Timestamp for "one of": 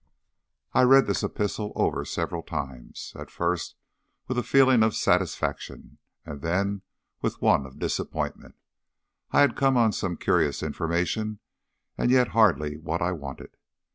7.39-7.77